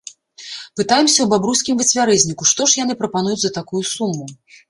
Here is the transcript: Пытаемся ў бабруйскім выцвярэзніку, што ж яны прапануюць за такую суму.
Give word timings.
Пытаемся 0.79 1.15
ў 1.23 1.27
бабруйскім 1.33 1.75
выцвярэзніку, 1.83 2.47
што 2.53 2.61
ж 2.71 2.81
яны 2.83 2.93
прапануюць 3.01 3.39
за 3.45 3.53
такую 3.61 3.83
суму. 3.93 4.25